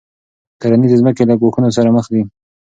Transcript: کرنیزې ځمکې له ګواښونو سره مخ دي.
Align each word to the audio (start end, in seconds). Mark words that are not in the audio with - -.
کرنیزې 0.61 0.97
ځمکې 1.01 1.23
له 1.29 1.35
ګواښونو 1.39 1.69
سره 1.77 1.89
مخ 1.95 2.05
دي. 2.13 2.21